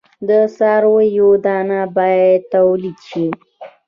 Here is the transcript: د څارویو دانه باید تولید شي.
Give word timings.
د 0.27 0.29
څارویو 0.57 1.29
دانه 1.45 1.81
باید 1.97 2.39
تولید 2.53 2.97
شي. 3.09 3.27